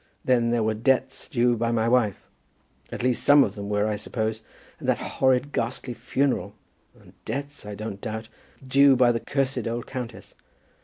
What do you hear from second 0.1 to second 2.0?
Then there were debts, due by my